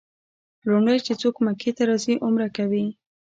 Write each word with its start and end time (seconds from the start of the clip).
لومړی 0.69 0.97
چې 1.05 1.13
څوک 1.21 1.35
مکې 1.45 1.71
ته 1.77 1.83
راځي 1.89 2.13
عمره 2.25 2.47
کوي. 2.57 2.85